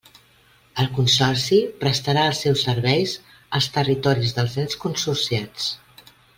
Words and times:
El 0.83 0.87
Consorci 0.95 1.59
prestarà 1.83 2.23
els 2.31 2.41
seus 2.47 2.65
serveis 2.69 3.15
als 3.61 3.69
territoris 3.79 4.35
dels 4.41 4.59
ens 4.67 4.81
consorciats. 4.89 5.71